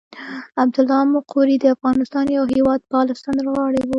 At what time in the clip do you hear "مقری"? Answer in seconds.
1.15-1.55